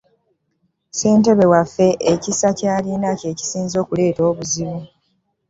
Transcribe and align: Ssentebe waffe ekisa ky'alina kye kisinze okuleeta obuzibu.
Ssentebe 0.91 1.45
waffe 1.53 1.87
ekisa 2.11 2.49
ky'alina 2.59 3.09
kye 3.19 3.31
kisinze 3.39 3.75
okuleeta 3.83 4.21
obuzibu. 4.29 4.77